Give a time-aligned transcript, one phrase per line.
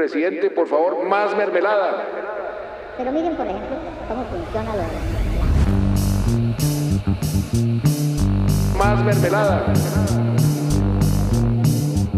[0.00, 2.06] Presidente, por favor, más mermelada.
[2.96, 3.76] Pero miren, por ejemplo,
[4.08, 4.82] cómo funciona lo
[8.78, 9.66] Más mermelada.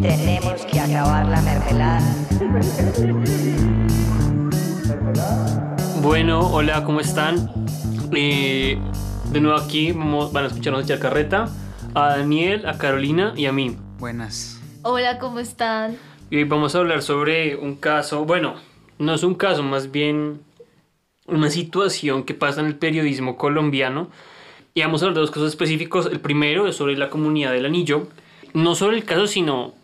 [0.01, 2.01] Tenemos que acabar la mermelada.
[6.03, 7.51] Bueno, hola, ¿cómo están?
[8.13, 8.79] Eh,
[9.33, 11.49] de nuevo aquí vamos- van a escucharnos echar carreta
[11.97, 13.77] a Daniel, a Carolina y a mí.
[13.99, 14.61] Buenas.
[14.85, 15.97] Hola, ¿cómo están?
[16.33, 18.55] Y hoy vamos a hablar sobre un caso, bueno,
[18.99, 20.41] no es un caso, más bien
[21.27, 24.09] una situación que pasa en el periodismo colombiano.
[24.73, 26.07] Y vamos a hablar de dos casos específicos.
[26.07, 28.09] El primero es sobre la comunidad del anillo.
[28.55, 29.75] No sobre el caso, sino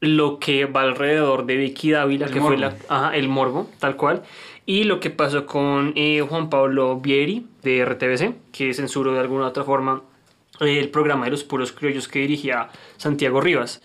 [0.00, 2.60] lo que va alrededor de Vicky Dávila, El que fue morbo.
[2.60, 4.24] la, ajá, el morbo, tal cual.
[4.66, 9.44] Y lo que pasó con eh, Juan Pablo Vieri de RTBC, que censuró de alguna
[9.44, 10.02] u otra forma
[10.60, 13.80] el programa de los puros criollos que dirigía Santiago Rivas.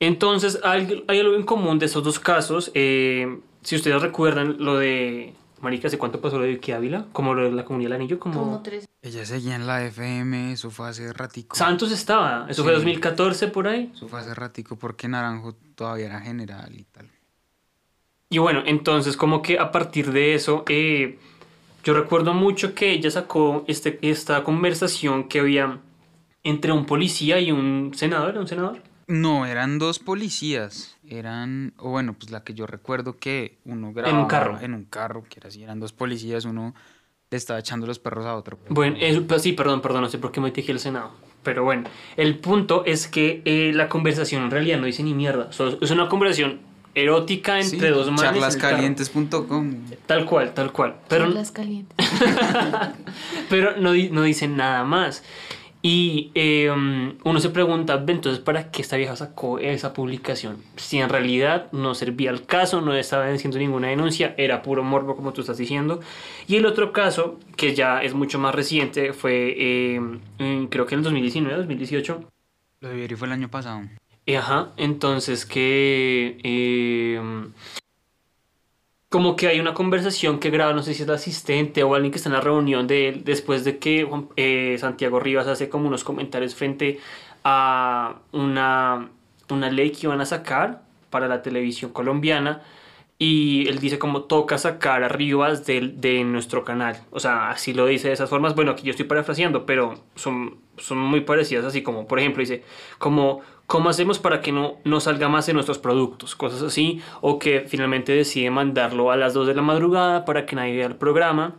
[0.00, 2.70] Entonces, hay, hay algo en común de esos dos casos.
[2.74, 5.34] eh, si ustedes recuerdan lo de.
[5.60, 7.04] Marica, ¿hace cuánto pasó lo de Vicky Ávila?
[7.12, 8.40] Como lo de la comunidad del anillo, como.
[8.40, 8.88] Como tres.
[9.02, 11.54] Ella seguía en la FM, eso fue hace ratico.
[11.54, 12.76] Santos estaba, eso fue Sí.
[12.76, 13.90] 2014 por ahí.
[13.94, 17.06] Eso fue hace ratico porque Naranjo todavía era general y tal.
[18.30, 21.18] Y bueno, entonces como que a partir de eso, eh,
[21.84, 25.78] yo recuerdo mucho que ella sacó este, esta conversación que había
[26.42, 28.82] entre un policía y un senador, ¿era un senador?
[29.10, 30.96] No, eran dos policías.
[31.08, 34.58] Eran, o bueno, pues la que yo recuerdo que uno grababa carro.
[34.60, 36.74] En un carro, que era así, eran dos policías, uno
[37.30, 38.58] le estaba echando los perros a otro.
[38.68, 41.10] Bueno, pues sí, perdón, perdón, no sé por qué me dije el Senado.
[41.42, 41.84] Pero bueno,
[42.16, 45.50] el punto es que eh, la conversación en realidad no dice ni mierda.
[45.52, 46.60] So- es una conversación
[46.94, 48.22] erótica Sí, entre dos manes.
[48.22, 48.32] en.
[48.34, 49.74] Charlascalientes.com.
[50.06, 50.96] Tal cual, tal cual.
[51.08, 51.96] Pero, Las calientes.
[53.48, 55.22] pero no, no dicen nada más.
[55.82, 60.58] Y eh, um, uno se pregunta, "Ve, entonces, ¿para qué esta vieja sacó esa publicación?
[60.76, 65.16] Si en realidad no servía al caso, no estaba haciendo ninguna denuncia, era puro morbo,
[65.16, 66.00] como tú estás diciendo.
[66.46, 70.00] Y el otro caso, que ya es mucho más reciente, fue eh,
[70.38, 72.24] en- creo que en el 2019, 2018.
[72.80, 73.80] Lo de Vieri fue el año pasado.
[74.26, 77.20] Eh, Ajá, entonces que eh,
[79.10, 82.12] como que hay una conversación que graba, no sé si es el asistente o alguien
[82.12, 85.88] que está en la reunión de él, después de que eh, Santiago Rivas hace como
[85.88, 87.00] unos comentarios frente
[87.42, 89.10] a una,
[89.50, 92.62] una ley que iban a sacar para la televisión colombiana
[93.20, 96.96] y él dice como toca sacar a Rivas del- de, nuestro canal.
[97.10, 98.54] O sea, así lo dice de esas formas.
[98.56, 102.64] Bueno, aquí yo estoy parafraseando, pero son, son muy parecidas, así como, por ejemplo, dice
[102.98, 106.34] como ¿Cómo hacemos para que no, no salga más en nuestros productos?
[106.34, 107.00] Cosas así.
[107.20, 110.86] O que finalmente decide mandarlo a las 2 de la madrugada para que nadie vea
[110.88, 111.54] el programa.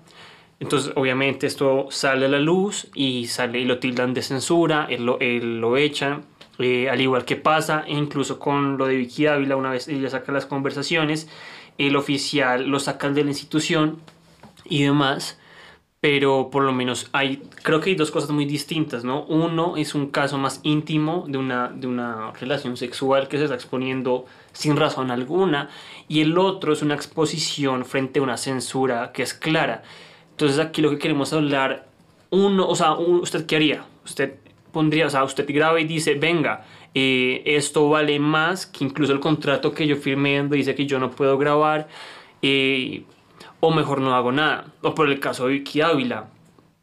[0.60, 5.06] Entonces, obviamente, esto sale a la luz y sale y lo tildan de censura, él
[5.06, 6.26] lo, él lo echan.
[6.64, 10.32] Eh, al igual que pasa incluso con lo de Vicky Ávila, una vez ella saca
[10.32, 11.28] las conversaciones,
[11.78, 14.00] el oficial lo sacan de la institución
[14.66, 15.38] y demás.
[16.02, 19.24] Pero por lo menos hay, creo que hay dos cosas muy distintas, ¿no?
[19.26, 23.54] Uno es un caso más íntimo de una, de una relación sexual que se está
[23.54, 25.70] exponiendo sin razón alguna.
[26.08, 29.84] Y el otro es una exposición frente a una censura que es clara.
[30.32, 31.88] Entonces aquí lo que queremos hablar,
[32.32, 33.86] uno, o sea, ¿usted qué haría?
[34.04, 34.40] Usted
[34.72, 39.20] pondría, o sea, usted graba y dice, venga, eh, esto vale más que incluso el
[39.20, 41.88] contrato que yo firmé donde dice que yo no puedo grabar.
[42.42, 43.04] eh,
[43.62, 44.66] o mejor no hago nada.
[44.82, 46.26] O por el caso de Vicky Ávila.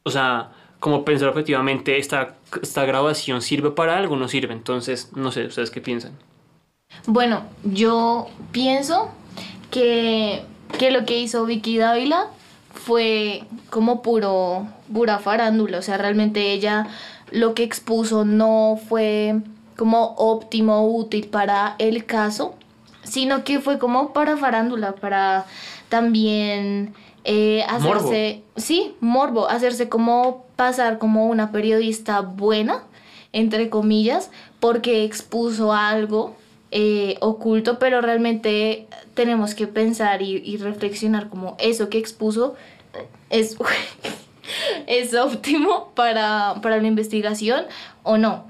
[0.04, 4.54] O sea, como pensar objetivamente, esta, esta grabación sirve para algo no sirve.
[4.54, 6.12] Entonces, no sé, ¿ustedes qué piensan?
[7.06, 9.10] Bueno, yo pienso
[9.71, 10.43] que,
[10.78, 12.28] que lo que hizo Vicky Dávila
[12.72, 15.78] fue como puro, pura farándula.
[15.78, 16.87] O sea, realmente ella
[17.31, 19.37] lo que expuso no fue
[19.77, 22.55] como óptimo, útil para el caso,
[23.05, 25.47] sino que fue como para farándula, para
[25.89, 26.94] también
[27.25, 32.83] eh, hacerse, sí, morbo, hacerse como pasar como una periodista buena,
[33.33, 36.34] entre comillas, porque expuso algo
[36.71, 42.57] eh, oculto, pero realmente tenemos que pensar y, y reflexionar como eso que expuso
[43.30, 43.57] es,
[44.86, 47.65] es óptimo para, para la investigación
[48.03, 48.45] o no.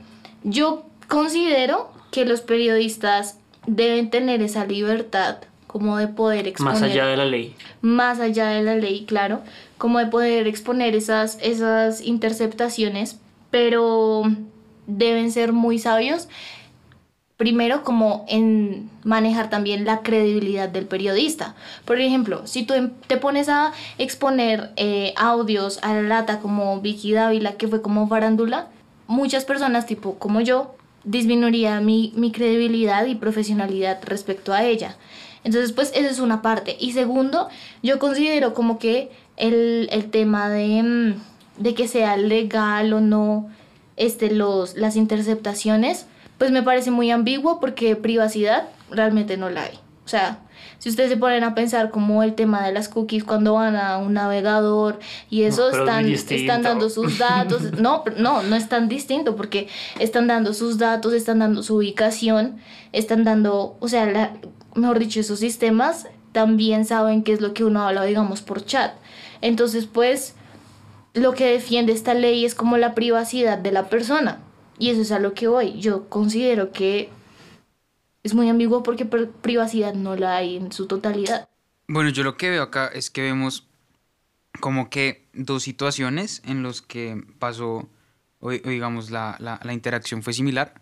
[0.45, 7.07] Yo considero que los periodistas deben tener esa libertad como de poder exponer Más allá
[7.07, 7.55] de la ley.
[7.83, 9.43] más allá de la ley, claro,
[9.77, 13.19] como de poder exponer esas, esas interceptaciones,
[13.51, 14.23] pero
[14.87, 16.29] deben ser muy sabios.
[17.39, 21.55] Primero, como en manejar también la credibilidad del periodista.
[21.85, 26.81] Por ejemplo, si tú em- te pones a exponer eh, audios a la lata como
[26.81, 28.67] Vicky Dávila, que fue como farándula,
[29.07, 30.75] muchas personas, tipo como yo,
[31.05, 34.97] disminuiría mi, mi credibilidad y profesionalidad respecto a ella.
[35.45, 36.77] Entonces, pues esa es una parte.
[36.81, 37.49] Y segundo,
[37.85, 43.49] yo considero como que el, el tema de, mm, de que sea legal o no
[43.97, 46.07] este, los, las interceptaciones,
[46.39, 49.79] pues me parece muy ambiguo porque privacidad realmente no la hay.
[50.05, 50.39] O sea,
[50.79, 53.99] si ustedes se ponen a pensar como el tema de las cookies cuando van a
[53.99, 54.99] un navegador
[55.29, 57.63] y eso No, pero es están, están dando sus datos.
[57.79, 59.69] No, no, no es tan distinto porque
[59.99, 62.57] están dando sus datos, están dando su ubicación,
[62.93, 64.33] están dando, o sea, la-
[64.75, 68.93] mejor dicho, esos sistemas también saben qué es lo que uno habla, digamos, por chat.
[69.43, 70.35] Entonces, pues,
[71.13, 74.39] lo que defiende esta ley es como la privacidad de la persona.
[74.79, 75.81] Y eso es a lo que voy.
[75.81, 77.11] Yo considero que
[78.23, 81.49] es muy ambiguo porque privacidad no la hay en su totalidad.
[81.89, 83.67] Bueno, yo lo que veo acá es que vemos
[84.61, 87.89] como que dos situaciones en los que pasó,
[88.41, 90.75] o digamos, la, la- la interacción fue similar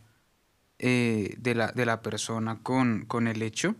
[0.79, 3.75] eh, de, la, de la persona con, con el hecho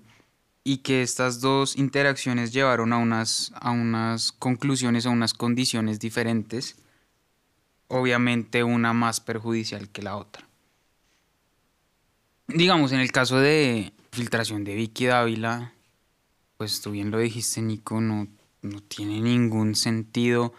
[0.65, 6.77] y que estas dos interacciones llevaron a unas, a unas conclusiones, a unas condiciones diferentes,
[7.89, 10.47] obviamente una más perjudicial que la otra.
[12.49, 15.73] Digamos, en el caso de filtración de Vicky Dávila,
[16.57, 18.29] pues tú bien lo dijiste, Nico, no,
[18.63, 20.55] no tiene ningún sentido.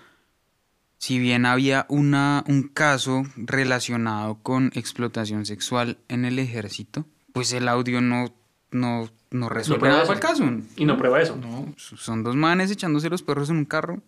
[0.97, 7.67] Si bien había una, un caso relacionado con explotación sexual en el ejército, pues el
[7.67, 8.33] audio no,
[8.71, 10.43] no, no resuelve prueba nada el caso.
[10.75, 11.35] Y no prueba eso.
[11.35, 14.01] No, son dos manes echándose los perros en un carro.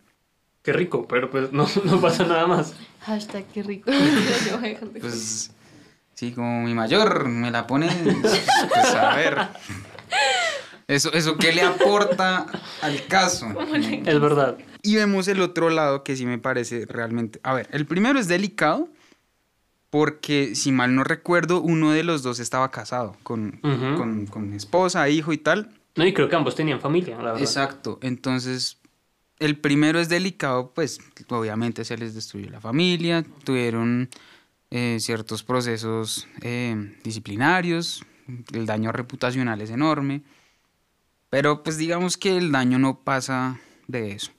[0.62, 2.74] Qué rico, pero pues no, no pasa nada más.
[3.02, 3.92] Hashtag qué rico.
[5.00, 5.52] Pues
[6.14, 9.38] sí, como mi mayor me la pone, pues a ver.
[10.88, 12.48] Eso, eso qué le aporta
[12.82, 13.48] al caso.
[14.06, 14.58] Es verdad.
[14.82, 17.40] Y vemos el otro lado que sí me parece realmente...
[17.44, 18.90] A ver, el primero es delicado
[19.92, 25.08] porque, si mal no recuerdo, uno de los dos estaba casado con, con, con esposa,
[25.10, 25.70] hijo y tal.
[25.96, 27.42] No, y creo que ambos tenían familia, la verdad.
[27.42, 28.00] Exacto.
[28.02, 28.79] Entonces,
[29.40, 31.00] el primero es delicado, pues
[31.30, 34.10] obviamente se les destruyó la familia, tuvieron
[34.70, 38.06] eh, ciertos procesos eh, disciplinarios,
[38.54, 40.24] el daño reputacional es enorme,
[41.30, 44.32] pero pues digamos que el daño no pasa de eso.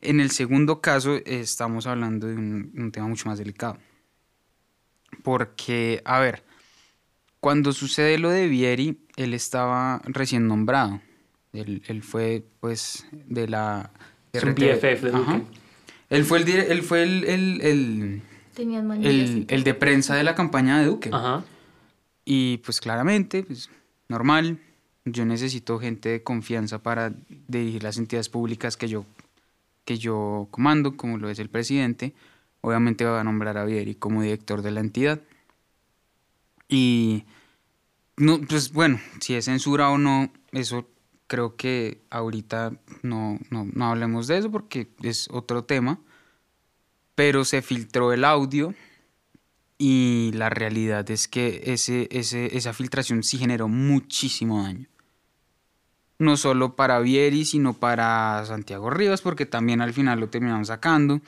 [0.00, 3.78] En el segundo caso estamos hablando de un, un tema mucho más delicado.
[5.22, 6.44] Porque, a ver,
[7.40, 11.00] cuando sucede lo de Vieri, él estaba recién nombrado.
[11.52, 13.92] Él, él fue, pues, de la...
[14.38, 14.72] Es un de
[15.12, 15.38] Ajá.
[15.38, 15.44] Duque.
[16.10, 18.22] Él fue el, él fue el, el, el-
[19.48, 21.10] el de prensa de la campaña de Duque.
[21.12, 21.44] Ajá.
[22.24, 23.68] Y pues claramente, pues
[24.08, 24.58] normal,
[25.04, 27.12] yo necesito gente de confianza para
[27.48, 29.04] dirigir las entidades públicas que yo,
[29.84, 32.12] que yo comando, como lo es el presidente.
[32.60, 35.20] Obviamente va a nombrar a Vieri como director de la entidad.
[36.68, 37.24] Y,
[38.16, 40.88] no, pues bueno, si es censura o no, eso
[41.26, 42.72] creo que ahorita
[43.02, 45.98] no, no, no hablemos de eso porque es otro tema.
[47.14, 48.74] Pero se filtró el audio
[49.78, 54.86] y la realidad es que ese, ese, esa filtración sí generó muchísimo daño.
[56.18, 61.20] No solo para Vieri, sino para Santiago Rivas, porque también al final lo terminaron sacando.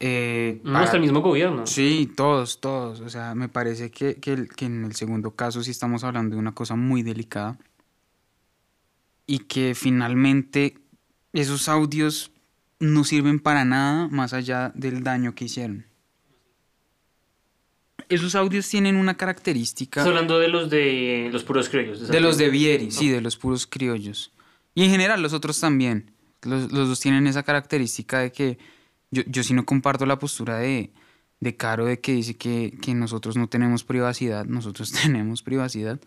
[0.00, 1.66] Eh, No, para- hasta el mismo gobierno.
[1.66, 3.00] Sí, todos, todos.
[3.00, 6.40] O sea, me parece que, que, que en el segundo caso sí estamos hablando de
[6.40, 7.56] una cosa muy delicada.
[9.26, 10.78] Y que finalmente
[11.32, 12.30] esos audios
[12.78, 15.86] no sirven para nada más allá del daño que hicieron.
[18.08, 22.06] Esos audios tienen una característica Estás hablando de los de los puros criollos.
[22.06, 24.32] de los de Vieri, sí, de los puros criollos.
[24.74, 26.10] Y en general los otros también.
[26.42, 28.58] Los, los dos tienen esa característica de que
[29.10, 30.92] yo, yo sí no comparto la postura de,
[31.40, 36.00] de Caro de que dice que, que nosotros no tenemos privacidad, nosotros tenemos privacidad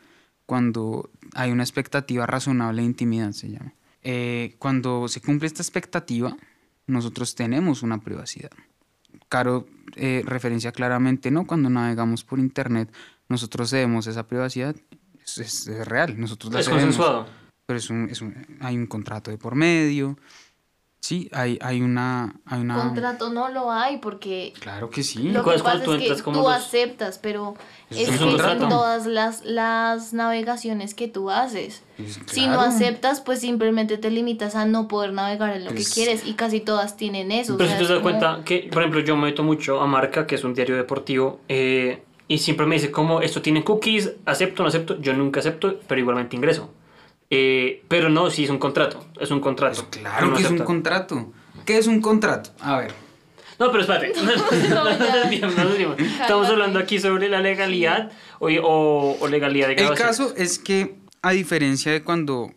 [0.47, 3.73] cuando hay una expectativa razonable de intimidad, se llama.
[4.01, 6.35] Eh, cuando se cumple esta expectativa,
[6.87, 8.49] nosotros tenemos una privacidad.
[9.29, 11.45] Caro eh, referencia claramente, ¿no?
[11.45, 12.91] Cuando navegamos por internet,
[13.29, 14.75] nosotros cedemos esa privacidad.
[15.23, 16.83] Es, es- es real, nosotros la Es cedemos.
[16.85, 17.27] consensuado.
[17.65, 20.17] Pero es un, es un- hay un contrato de por medio.
[21.07, 22.35] Sí, hay, hay una...
[22.45, 25.29] Hay una Contrato no lo hay porque Claro que sí.
[25.29, 27.53] lo ¿Cuál que pasa tú es que tú los- aceptas, pero
[27.89, 28.67] es es que contrato.
[28.67, 31.81] todas las, las navegaciones que tú haces.
[31.95, 32.61] Pues Si no claro.
[32.69, 36.33] aceptas, pues simplemente te limitas a no poder navegar en lo Pues- que quieres y
[36.33, 37.53] casi todas tienen eso.
[37.53, 39.43] o Pero sea, si te es das como- cuenta que, por ejemplo, yo me meto
[39.43, 43.41] mucho a Marca, que es un diario deportivo, eh, y siempre me dice como esto
[43.41, 46.69] tiene cookies, acepto o no acepto, yo nunca acepto, pero igualmente ingreso.
[47.29, 49.85] Eh, pero no, si es un contrato, es un contrato.
[49.89, 51.33] Pues claro que es un contrato.
[51.65, 52.51] ¿Qué es un contrato?
[52.61, 52.93] A ver.
[53.59, 54.13] No, pero espérate,
[54.69, 55.93] no, no.
[56.21, 60.17] Estamos hablando aquí sobre la legalidad o, o- o legalidad de El grabaciones.
[60.17, 62.53] caso es que a diferencia de cuando,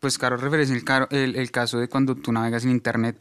[0.00, 3.20] pues Caro referencia el, el, el caso de cuando tú navegas en Internet,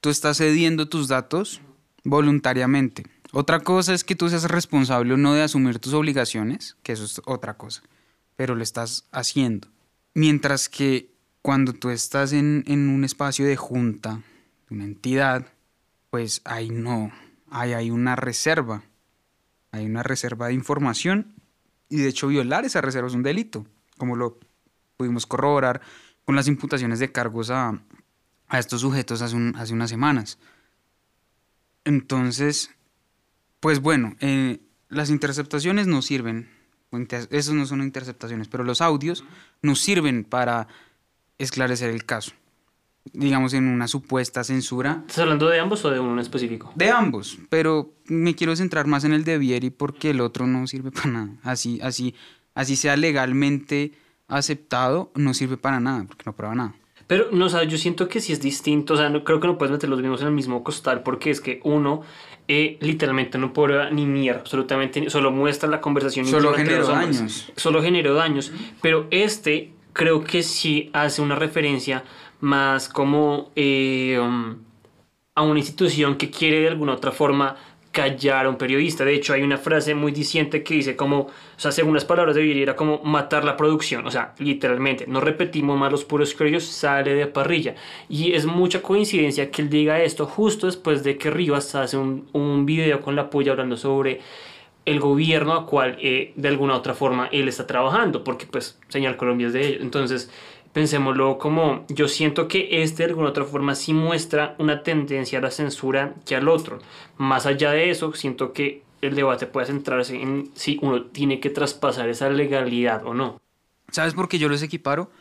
[0.00, 1.60] tú estás cediendo tus datos
[2.02, 3.04] voluntariamente.
[3.32, 7.04] Otra cosa es que tú seas responsable o no de asumir tus obligaciones, que eso
[7.04, 7.82] es otra cosa,
[8.36, 9.68] pero lo estás haciendo.
[10.14, 11.10] Mientras que
[11.42, 14.22] cuando tú estás en, en un espacio de junta,
[14.68, 15.46] de una entidad,
[16.10, 17.12] pues ahí no,
[17.50, 18.84] ahí hay una reserva,
[19.72, 21.34] hay una reserva de información
[21.88, 23.66] y de hecho violar esa reserva es un delito,
[23.98, 24.38] como lo
[24.96, 25.80] pudimos corroborar
[26.24, 27.82] con las imputaciones de cargos a,
[28.48, 30.38] a estos sujetos hace, un- hace unas semanas.
[31.84, 32.70] Entonces,
[33.60, 36.48] pues bueno, eh, las interceptaciones no sirven,
[37.30, 39.24] esos no son interceptaciones, pero los audios
[39.62, 40.68] nos sirven para
[41.38, 42.32] esclarecer el caso.
[43.12, 46.72] Digamos, en una supuesta censura ¿Estás hablando de ambos o de uno específico?
[46.74, 50.66] de ambos, pero me quiero centrar más en el de Vieri porque el otro no
[50.66, 51.28] sirve para nada.
[51.42, 52.14] Así, así,
[52.54, 53.92] así sea legalmente
[54.26, 56.74] aceptado, no sirve para nada, porque no prueba nada.
[57.06, 59.46] Pero, no, o sea, yo siento que sí es distinto, o sea, no, creo que
[59.46, 62.02] no puedes meter los mismos en el mismo costal, porque es que uno
[62.48, 67.52] eh, literalmente no prueba ni mierda, absolutamente, ni- solo muestra la conversación Solo generó daños.
[67.56, 72.04] Solo generó daños, pero este creo que sí hace una referencia
[72.40, 74.56] más como eh, um,
[75.34, 77.56] a una institución que quiere de alguna otra forma
[77.94, 79.04] callar a un periodista.
[79.04, 82.34] De hecho, hay una frase muy diciente que dice como, o sea, según las palabras
[82.34, 84.06] de era como matar la producción.
[84.06, 87.76] O sea, literalmente, no repetimos más los puros criollos, sale de parrilla.
[88.08, 92.26] Y es mucha coincidencia que él diga esto justo después de que Rivas hace un,
[92.32, 94.20] un video con la puya hablando sobre
[94.84, 99.16] el gobierno a cual eh, de alguna otra forma él está trabajando, porque pues Señal
[99.16, 99.82] Colombia es de ellos.
[99.82, 100.30] Entonces,
[100.74, 105.42] pensémoslo como yo siento que este de alguna otra forma sí muestra una tendencia a
[105.42, 106.80] la censura que al otro.
[107.16, 111.48] Más allá de eso, siento que el debate puede centrarse en si uno tiene que
[111.48, 113.40] traspasar esa legalidad o no.
[113.92, 115.12] ¿Sabes por qué yo los equiparo?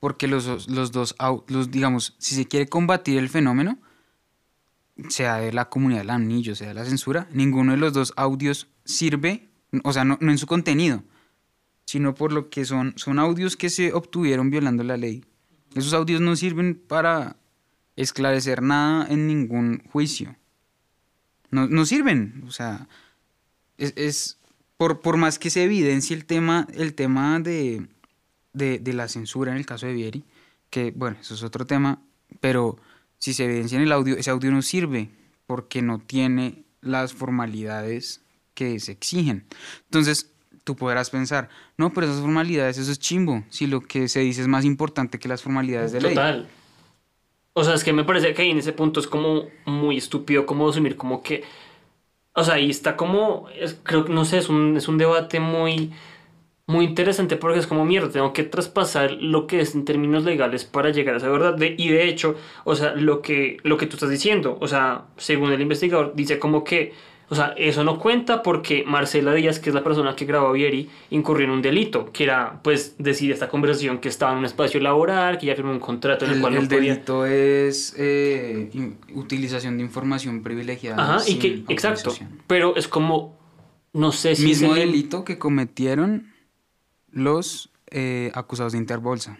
[0.00, 1.14] Porque los, los dos,
[1.46, 3.78] los, digamos, si se quiere combatir el fenómeno,
[5.10, 8.68] sea de la comunidad del anillo, sea de la censura, ninguno de los dos audios
[8.86, 9.50] sirve,
[9.84, 11.02] o sea, no en su contenido,
[11.86, 15.24] sino por lo que son, son audios que se obtuvieron violando la ley.
[15.74, 17.36] Esos audios no sirven para
[17.96, 20.36] esclarecer nada en ningún juicio.
[21.50, 22.88] No, no sirven, o sea,
[23.78, 24.38] es, es-
[24.78, 27.86] por, por más que se evidencie el tema, el tema de,
[28.52, 30.24] de, de la censura en el caso de Vieri,
[30.70, 32.02] que bueno, eso es otro tema,
[32.40, 32.78] pero
[33.18, 35.10] si se evidencia en el audio, ese audio no sirve
[35.46, 38.22] porque no tiene las formalidades
[38.54, 39.46] que se exigen.
[39.84, 40.31] Entonces,
[40.64, 44.42] tú podrás pensar, no, pero esas formalidades, eso es chimbo, si lo que se dice
[44.42, 46.14] es más importante que las formalidades de ley.
[46.14, 46.48] Total.
[47.54, 50.46] O sea, es que me parece que ahí en ese punto es como muy estúpido
[50.46, 51.44] como asumir como que...
[52.34, 53.46] O sea, ahí está como...
[53.82, 55.92] creo que, no sé, es un, es un debate muy...
[56.64, 60.64] Muy interesante porque es como mierda, tengo que traspasar lo que es en términos legales
[60.64, 61.60] para llegar a esa verdad.
[61.60, 65.52] Y de hecho, o sea, lo que, lo que tú estás diciendo, o sea, según
[65.52, 66.94] el investigador, dice como que,
[67.32, 70.52] o sea, eso no cuenta porque Marcela Díaz, que es la persona que grabó a
[70.52, 74.44] Vieri, incurrió en un delito, que era, pues, decir esta conversación que estaba en un
[74.44, 76.92] espacio laboral, que ya firmó un contrato en el, El, cual el no podía...
[76.92, 78.70] delito es eh,
[79.14, 81.02] utilización de información privilegiada.
[81.16, 82.14] Ajá, y que, exacto,
[82.46, 83.34] pero es como,
[83.94, 84.44] no sé si...
[84.44, 86.34] Mismo es el- delito que cometieron
[87.10, 89.38] los eh, acusados de Interbolsa,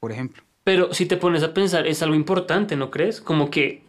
[0.00, 0.42] por ejemplo.
[0.64, 3.20] Pero si te pones a pensar, es algo importante, ¿no crees?
[3.20, 3.82] Como que,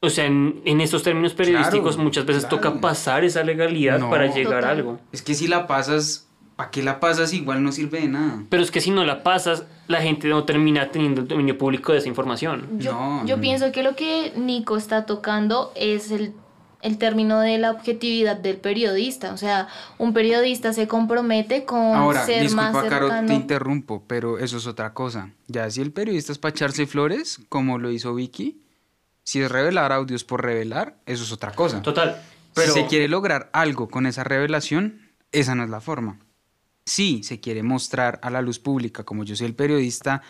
[0.00, 2.56] o sea, en, en estos términos periodísticos Claro, muchas veces claro.
[2.56, 4.10] toca pasar esa legalidad No.
[4.10, 4.98] para llegar a algo.
[5.12, 6.26] Es que si la pasas,
[6.56, 7.32] ¿para qué la pasas?
[7.34, 8.42] Igual no sirve de nada.
[8.48, 11.92] Pero es que si no la pasas, la gente no termina teniendo el dominio público
[11.92, 12.66] de esa información.
[12.78, 16.32] Yo, No, yo pienso que lo que Nico está tocando es el,
[16.80, 19.34] el término de la objetividad del periodista.
[19.34, 23.34] O sea, un periodista se compromete con Ahora, ser más disculpa, Caro, te cercano.
[23.34, 25.30] interrumpo, pero eso es otra cosa.
[25.48, 28.56] Ya si el periodista es para echarse flores, como lo hizo Vicky,
[29.24, 31.82] si es revelar audios por revelar, eso es otra cosa.
[31.82, 32.20] Total.
[32.54, 36.18] Pero Si se quiere lograr algo con esa revelación, esa no es la forma.
[36.84, 40.22] Si se quiere mostrar a la luz pública, como yo soy el periodista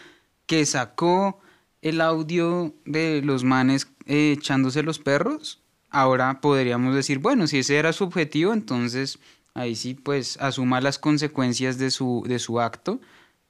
[0.46, 1.40] que sacó
[1.80, 7.76] el audio de los manes eh, echándose los perros, ahora podríamos decir, bueno, si ese
[7.76, 9.18] era su objetivo, entonces
[9.54, 13.00] ahí sí, pues asuma las consecuencias de su, de su acto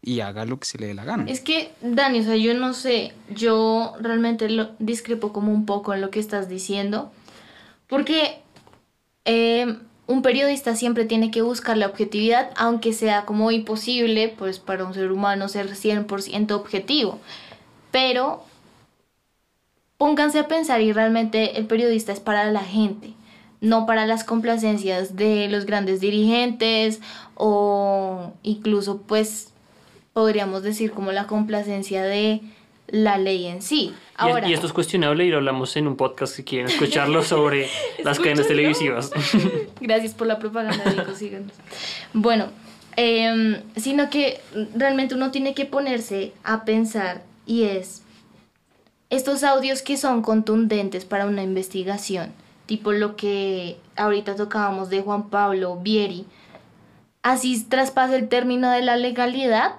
[0.02, 1.24] y haga lo que se le dé la gana.
[1.28, 6.00] Es que, Dani, o sea, yo no sé, yo realmente discrepo como un poco en
[6.00, 7.12] lo que estás diciendo,
[7.86, 8.40] porque
[9.24, 9.76] eh,
[10.06, 14.94] un periodista siempre tiene que buscar la objetividad, aunque sea como imposible, pues para un
[14.94, 17.20] ser humano ser 100% objetivo.
[17.90, 18.44] Pero
[19.98, 23.12] pónganse a pensar y realmente el periodista es para la gente,
[23.60, 27.00] no para las complacencias de los grandes dirigentes
[27.34, 29.52] o incluso pues
[30.12, 32.40] podríamos decir como la complacencia de
[32.88, 33.92] la ley en sí.
[33.92, 37.22] Y- Ahora, y, esto es cuestionable y lo hablamos en un podcast si quieren escucharlo
[37.22, 37.68] sobre
[38.04, 39.10] las cadenas televisivas.
[39.80, 41.52] Gracias por la propaganda, Nico, síganos.
[42.12, 42.46] Bueno,
[42.96, 44.40] em, sino que
[44.74, 48.02] realmente uno tiene que ponerse a pensar y es
[49.08, 52.32] estos audios que son contundentes para una investigación,
[52.66, 56.26] tipo lo que ahorita tocábamos de Juan Pablo Vieri,
[57.22, 59.72] así traspasa el término de la legalidad,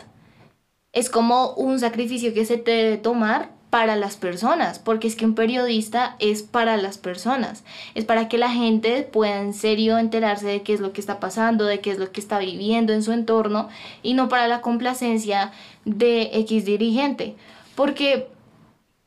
[0.93, 5.25] es como un sacrificio que se te debe tomar para las personas, porque es que
[5.25, 7.63] un periodista es para las personas,
[7.95, 11.21] es para que la gente pueda en serio enterarse de qué es lo que está
[11.21, 13.69] pasando, de qué es lo que está viviendo en su entorno,
[14.03, 15.53] y no para la complacencia
[15.85, 17.35] de X dirigente,
[17.73, 18.27] porque,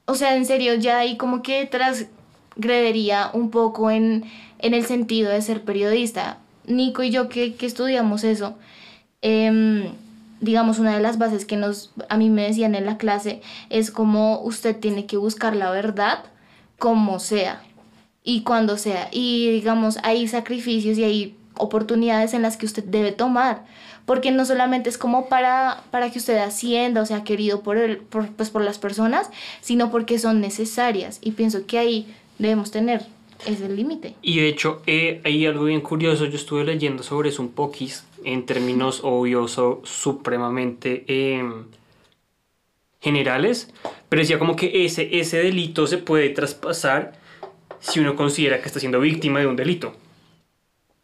[0.07, 4.25] o sea, en serio, ya ahí como que transgredería un poco en,
[4.61, 6.39] en el sentido de ser periodista.
[6.67, 8.57] Nico y yo que, que estudiamos eso,
[9.21, 9.93] em,
[10.45, 13.91] digamos, una de las bases que nos, a mí me decían en la clase es
[13.91, 16.25] como usted tiene que buscar la verdad
[16.79, 17.63] como sea
[18.23, 19.09] y cuando sea.
[19.11, 23.65] Y digamos, hay sacrificios y hay oportunidades en las que usted debe tomar.
[24.05, 27.97] Porque no solamente es como para, para que usted ascienda o sea querido por, el,
[27.97, 29.31] por, pues por las personas,
[29.63, 31.21] sino porque son necesarias.
[31.23, 33.07] Y pienso que ahí debemos tener
[33.47, 34.15] ese límite.
[34.21, 36.27] Y de hecho, eh, hay algo bien curioso.
[36.27, 37.43] Yo estuve leyendo sobre eso
[38.25, 41.45] en términos obvios o supremamente eh,
[43.01, 43.73] generales.
[44.09, 47.13] Pero decía como que ese, ese delito se puede traspasar
[47.81, 49.95] si uno considera que está siendo víctima de un delito.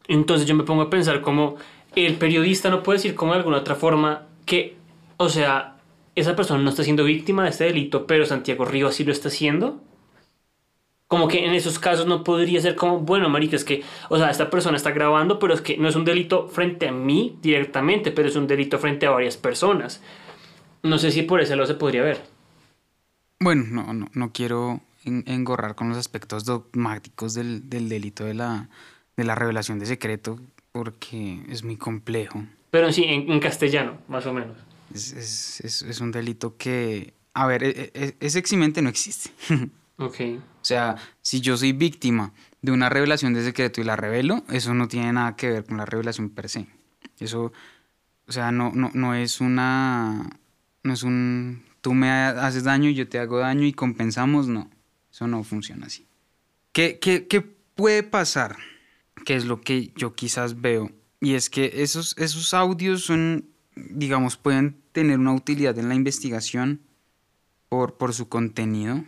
[0.08, 1.56] Entonces yo me pongo a pensar como
[1.94, 4.76] el periodista no puede decir como alguna otra forma que,
[5.16, 5.76] o sea,
[6.14, 9.28] esa persona no está siendo víctima de este delito, pero Santiago Rivas sí lo está
[9.28, 9.80] haciendo.
[11.10, 14.30] Como que en esos casos no podría ser como, bueno, marica, es que, o sea,
[14.30, 18.12] esta persona está grabando, pero es que no es un delito frente a mí directamente,
[18.12, 20.00] pero es un delito frente a varias personas.
[20.84, 22.22] No sé si por ese lado se podría ver.
[23.40, 28.34] Bueno, no, no, no quiero en- engorrar con los aspectos dogmáticos del, del delito de
[28.34, 28.68] la,
[29.16, 30.38] de la revelación de secreto,
[30.70, 32.44] porque es muy complejo.
[32.70, 34.56] Pero sí, en, en castellano, más o menos.
[34.94, 39.30] Es, es- es- es un delito que, a ver, e- e- ese eximente no existe.
[40.00, 40.16] Ok.
[40.40, 42.32] O sea, si yo soy víctima
[42.62, 45.76] de una revelación de secreto y la revelo, eso no tiene nada que ver con
[45.76, 46.66] la revelación per se.
[47.18, 47.52] Eso,
[48.26, 50.28] o sea, no, no, no es una,
[50.82, 54.48] no es un, tú me ha- haces daño y yo te hago daño y compensamos,
[54.48, 54.70] no.
[55.12, 56.06] Eso no funciona así.
[56.72, 58.56] ¿Qué, qué, qué puede pasar?
[59.24, 60.90] Que es lo que yo quizás veo.
[61.20, 66.80] Y es que esos, esos audios son, digamos, pueden tener una utilidad en la investigación
[67.68, 69.04] por, por su contenido,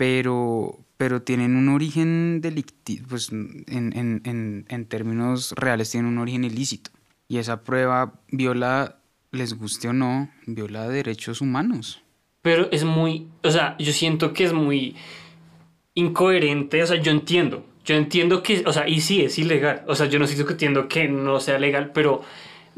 [0.00, 6.16] pero, pero tienen un origen delictivo, pues en, en- en- en términos reales tienen un
[6.16, 6.90] origen ilícito.
[7.28, 8.96] Y esa prueba viola,
[9.30, 12.02] les guste o no, viola derechos humanos.
[12.40, 14.96] Pero es muy, o sea, yo siento que es muy
[15.92, 19.94] incoherente, o sea, yo entiendo, yo entiendo que, o sea, y sí, es ilegal, o
[19.94, 22.22] sea, yo no estoy discutiendo que no sea legal, pero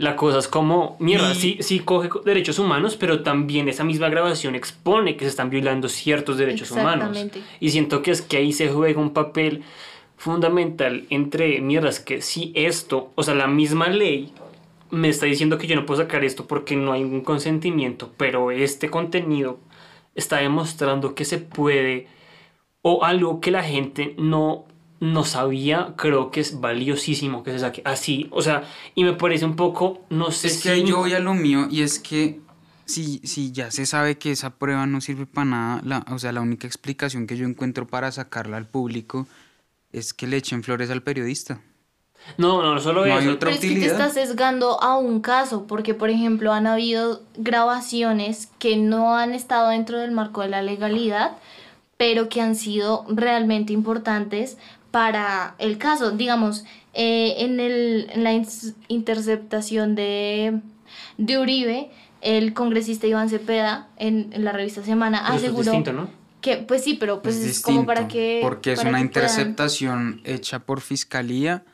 [0.03, 3.85] la cosa es como, mierda, Y- sí, sí coge co- derechos humanos, pero también esa
[3.85, 7.09] misma grabación expone que se están violando ciertos derechos humanos.
[7.11, 7.41] Exactamente.
[7.61, 9.62] Y siento que es que ahí se juega un papel
[10.17, 14.33] fundamental entre, mierdas, que si esto, o sea, la misma ley
[14.91, 18.51] me está diciendo que yo no puedo sacar esto porque no hay un consentimiento, pero
[18.51, 19.59] este contenido
[20.15, 22.07] está demostrando que se puede,
[22.83, 24.65] o algo que la gente no,
[25.03, 28.62] no sabía, creo que es valiosísimo que se saque así, o sea,
[28.95, 30.62] y me parece un poco, no sé Es si...
[30.62, 32.41] que ahí yo voy a lo mío y es que
[32.85, 36.31] si, si ya se sabe que esa prueba no sirve para nada, la, o sea,
[36.31, 39.27] la única explicación que yo encuentro para sacarla al público
[39.93, 41.61] es que le echen flores al periodista.
[42.38, 43.93] No, no, no solo No hay otra Pero es que te utilidad.
[44.01, 49.71] estás sesgando a un caso, porque por ejemplo han habido grabaciones que no han estado
[49.71, 51.33] dentro del marco de la legalidad,
[51.97, 54.59] pero que han sido realmente importantes
[54.93, 56.13] para el caso.
[56.13, 58.33] Digamos, eh, en, el, en la
[58.89, 60.61] interceptación de,
[61.19, 65.73] de Uribe, el congresista Iván Cepeda en, en la revista Semana Pero eso es aseguró
[65.73, 66.09] distinto, ¿no?
[66.41, 68.39] que, pues sí, pero pues es, es como para que...
[68.43, 71.65] Porque es una puedan- interceptación hecha por fiscalía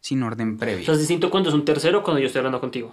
[0.00, 0.84] sin orden O previo.
[0.84, 2.92] sea, es distinto cuando es un tercero cuando yo estoy hablando contigo.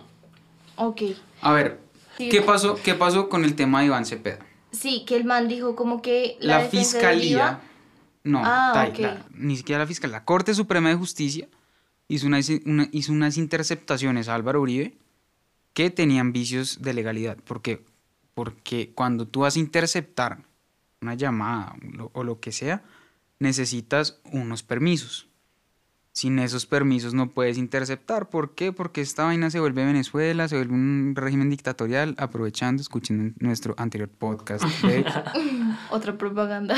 [0.78, 1.02] Ok.
[1.42, 1.80] A ver,
[2.18, 2.30] Sí.
[2.30, 4.40] ¿qué pasó, ¿qué pasó con el tema de Iván Cepeda?
[4.72, 7.60] Sí, que el man dijo como que La, fiscalía,
[8.26, 9.00] no, Ah, Tai, ok.
[9.00, 11.48] la- ni siquiera la fiscalía, la Corte Suprema de Justicia
[12.10, 14.98] hizo, una- una- hizo unas interceptaciones a Álvaro Uribe
[15.74, 17.38] que tenían vicios de legalidad.
[17.38, 17.86] ¿Por qué?
[18.34, 20.44] Porque cuando tú vas a interceptar
[21.02, 22.84] una llamada o lo- o lo que sea,
[23.40, 25.28] necesitas unos permisos.
[26.18, 28.30] sin esos permisos no puedes interceptar.
[28.30, 28.72] ¿Por qué?
[28.72, 34.08] Porque esta vaina se vuelve Venezuela, se vuelve un régimen dictatorial, aprovechando, escuchen nuestro anterior
[34.08, 34.64] podcast.
[34.84, 35.04] de.
[35.92, 36.78] Otra propaganda.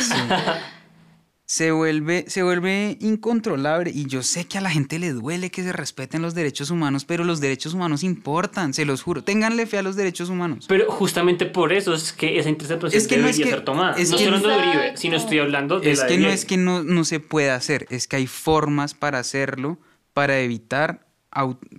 [1.50, 5.64] Se vuelve, se vuelve incontrolable y yo sé que a la gente le duele que
[5.64, 9.24] se respeten los derechos humanos, pero los derechos humanos importan, se los juro.
[9.24, 10.66] Ténganle fe a los derechos humanos.
[10.68, 13.66] Pero justamente por eso es que esa interceptación Es que no es debería que- ser
[13.66, 13.96] tomada.
[13.96, 14.70] es no que estoy hablando de Exacto.
[14.84, 17.20] Uribe, sino estoy hablando de Es la que de no es que no, no se
[17.22, 19.80] pueda hacer, es que hay formas para hacerlo,
[20.14, 21.08] para evitar,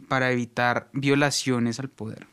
[0.09, 2.27] para evitar violaciones al poder.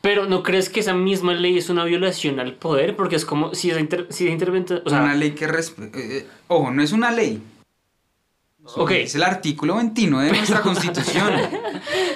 [0.00, 2.96] Pero ¿no crees que esa misma ley es una violación al poder?
[2.96, 4.82] Porque es como si esa, inter si intervención...
[4.84, 5.46] O sea, una ley que...
[5.46, 5.50] eh,
[5.94, 7.42] eh, ojo, no es una ley.
[8.64, 8.90] ok.
[8.90, 11.32] Es el artículo 29 de nuestra constitución.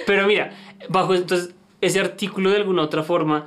[0.06, 0.52] Pero mira,
[0.88, 3.46] bajo entonces ese artículo de alguna otra forma...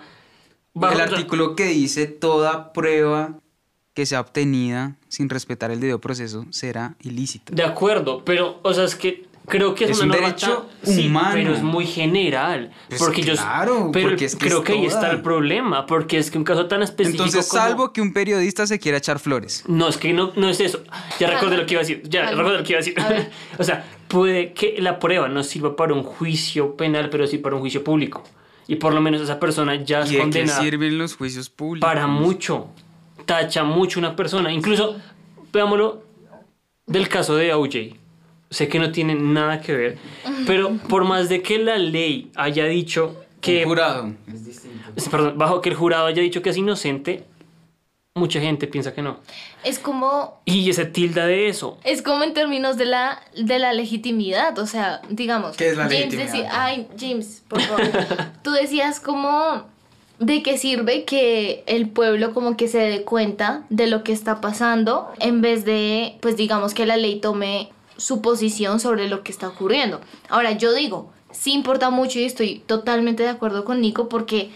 [0.74, 3.38] bajo el artículo que dice toda prueba
[3.94, 7.54] que sea obtenida sin respetar el debido proceso será ilícita.
[7.54, 10.68] De acuerdo, pero, o sea, es que creo que es, Es una un norma derecho
[10.84, 11.30] tan- sí, humano.
[11.34, 12.72] pero es muy general.
[12.90, 15.86] Pues porque yo, claro, pero porque es que creo es que ahí está el problema,
[15.86, 18.98] porque es que un caso tan específico Entonces, como- salvo que un periodista se quiera
[18.98, 19.64] echar flores.
[19.68, 20.82] No, es que no, no es eso.
[21.20, 22.02] Ya recordé lo que iba a decir.
[22.10, 23.00] Ya recordé lo que iba a decir.
[23.00, 23.28] A
[23.62, 27.56] o sea, puede que la prueba no sirva para un juicio penal, pero sí para
[27.56, 28.24] un juicio público.
[28.68, 31.50] Y por lo menos esa persona ya es ¿Y de qué condenada sirven los juicios
[31.50, 31.88] públicos?
[31.88, 32.68] para mucho.
[33.26, 34.52] Tacha mucho una persona.
[34.52, 34.96] Incluso,
[35.54, 36.04] veámoslo
[36.86, 37.96] del caso de OJ.
[38.52, 39.98] Sé que no tiene nada que ver,
[40.46, 44.12] pero por más de que la ley haya dicho que Un jurado.
[45.10, 47.24] perdón, bajo que el jurado haya dicho que es inocente,
[48.14, 49.20] mucha gente piensa que no.
[49.64, 51.78] Es como Y se tilda de eso.
[51.86, 55.56] Es como en términos de la, de la legitimidad, o sea, digamos.
[55.56, 56.26] ¿Qué es la James legitimidad?
[56.34, 57.90] decía- ay, James, por favor.
[58.44, 59.64] Tú decías como
[60.20, 64.42] de qué sirve que el pueblo como que se dé cuenta de lo que está
[64.42, 69.32] pasando en vez de, pues digamos que la ley tome su posición sobre lo que
[69.32, 70.02] está ocurriendo.
[70.30, 74.52] Ahora, yo digo, sí importa mucho y estoy totalmente de acuerdo con Nico porque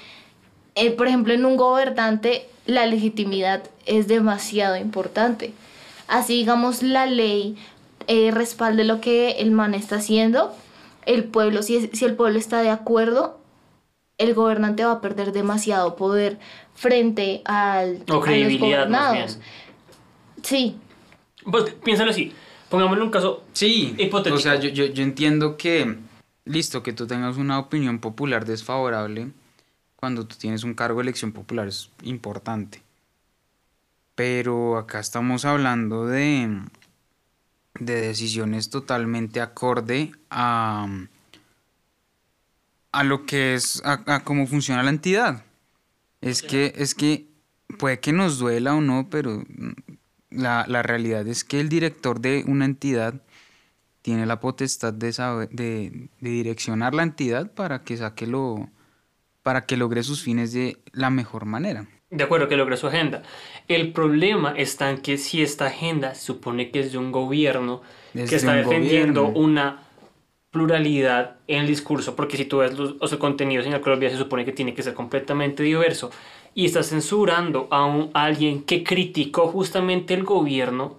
[0.75, 5.53] eh, por ejemplo, en un gobernante la legitimidad es demasiado importante.
[6.07, 7.55] Así, digamos, la ley
[8.07, 10.53] eh, respalde lo que el man está haciendo,
[11.05, 13.39] el pueblo, si, es- si el pueblo está de acuerdo,
[14.17, 16.39] el gobernante va a perder demasiado poder
[16.73, 19.39] frente al, O a los gobernados.
[20.43, 20.77] Sí,
[21.49, 22.33] Pues piénsalo así.
[22.75, 23.45] Pongámosle un caso.
[23.53, 24.35] Sí, Hipotético.
[24.35, 25.95] o sea, yo, yo, yo entiendo que,
[26.43, 29.31] listo, que tú tengas una opinión popular desfavorable
[29.95, 32.81] cuando tú tienes un cargo de elección popular es importante.
[34.13, 36.63] Pero acá estamos hablando de,
[37.79, 40.85] de decisiones totalmente acorde a,
[42.91, 45.45] a lo que es, a, a cómo funciona la entidad.
[46.19, 47.25] Es que, es que
[47.79, 49.45] puede que nos duela o no, pero
[50.35, 53.21] la, la realidad es que el director de una entidad
[54.01, 58.69] tiene la potestad de, saber- de, de direccionar la entidad para que saque lo,
[59.43, 61.87] para que logre sus fines de la mejor manera.
[62.09, 63.23] De acuerdo que logre su agenda.
[63.67, 67.81] El problema está en que si esta agenda se supone que es de un gobierno
[68.13, 69.39] Desde que está un defendiendo gobierno.
[69.45, 69.83] una
[70.51, 74.17] pluralidad en el discurso, porque si tú ves los, los contenidos en la Colombia se
[74.17, 76.11] supone que tiene que ser completamente diverso,
[76.55, 80.95] y está censurando a, un, alguien que criticó justamente el gobierno,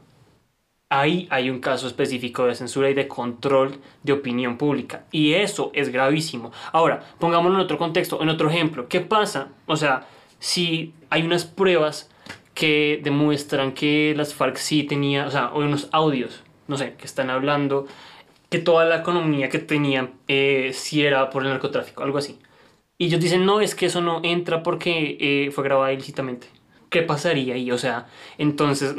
[0.90, 5.07] ahí hay un caso específico de censura y de control de opinión pública.
[5.11, 6.53] Y eso es gravísimo.
[6.73, 8.87] Ahora, pongámoslo en otro contexto, en otro ejemplo.
[8.87, 9.49] ¿Qué pasa?
[9.64, 10.07] O sea,
[10.38, 12.11] si hay unas pruebas
[12.55, 17.07] que demuestran que las FARC sí tenía, o sea, o unos audios, no sé, que
[17.07, 17.87] están hablando
[18.51, 22.38] que toda la economía que tenían eh, sí era por el narcotráfico, algo así.
[22.99, 26.49] Y ellos dicen, no, es que eso no entra porque eh, fue grabada ilícitamente.
[26.89, 27.71] ¿Qué pasaría ahí?
[27.71, 28.07] O sea,
[28.39, 28.95] entonces,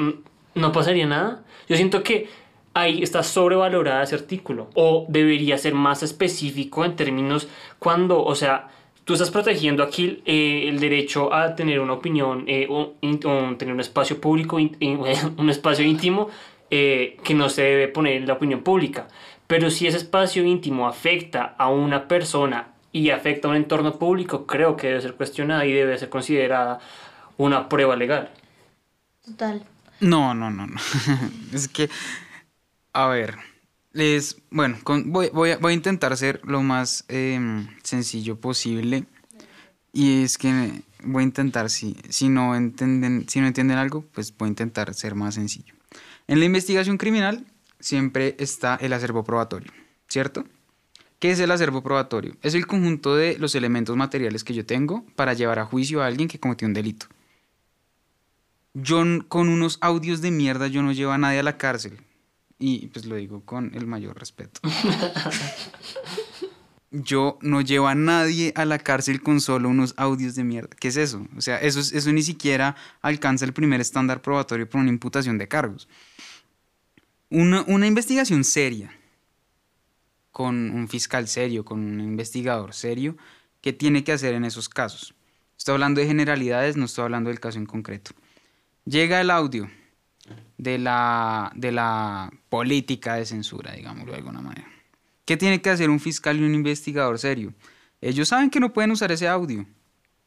[0.53, 1.43] ¿no pasaría nada?
[1.67, 2.29] Yo siento que
[2.77, 4.69] ahí está sobrevalorada ese artículo.
[4.75, 7.47] O debería ser más específico en términos
[7.79, 8.67] cuando, o sea,
[9.03, 13.73] tú estás protegiendo aquí eh, el derecho a tener una opinión, eh, o, o tener
[13.73, 14.57] un espacio público,
[15.37, 16.29] un espacio íntimo
[16.69, 19.07] eh, que no se debe poner en la opinión pública.
[19.47, 24.45] Pero si ese espacio íntimo afecta a una persona y afecta a un entorno público,
[24.47, 26.79] creo que debe ser cuestionada y debe ser considerada
[27.37, 28.31] una prueba legal.
[29.25, 29.63] total.
[29.99, 30.79] No, no, no, no.
[31.53, 31.89] es que,
[32.93, 33.35] a ver,
[33.93, 39.05] les, bueno, con- voy, voy a, voy a intentar ser lo más em, sencillo posible.
[39.93, 44.35] Y es que voy a intentar, si, si, no entienden, si no entienden algo, pues
[44.37, 45.73] voy a intentar ser más sencillo.
[46.27, 47.45] En la investigación criminal
[47.79, 49.71] siempre está el acervo probatorio,
[50.07, 50.43] ¿cierto?
[51.19, 52.35] ¿Qué es el acervo probatorio?
[52.43, 56.05] Es el conjunto de los elementos materiales que yo tengo para llevar a juicio a
[56.07, 57.07] alguien que cometió un delito.
[58.73, 61.99] Yo con unos audios de mierda yo no llevo a nadie a la cárcel.
[62.59, 64.59] y pues lo digo con el mayor respeto.
[66.89, 70.69] Yo no llevo a nadie a la cárcel con solo unos audios de mierda.
[70.79, 71.27] ¿Qué es eso?
[71.35, 75.37] O sea, eso, es- eso ni siquiera alcanza el primer estándar probatorio por una imputación
[75.37, 75.89] de cargos.
[77.29, 78.97] Una, una investigación seria,
[80.37, 83.17] con un fiscal serio, con un investigador serio,
[83.59, 85.15] ¿qué tiene que hacer en esos casos?
[85.57, 88.11] Estoy hablando de generalidades, no estoy hablando del caso en concreto.
[88.85, 89.67] Llega el audio
[90.59, 94.67] de la, de la política de censura, digámoslo de alguna manera.
[95.25, 97.55] ¿Qué tiene que hacer un fiscal y un investigador serio?
[97.99, 99.65] Ellos saben que no pueden usar ese audio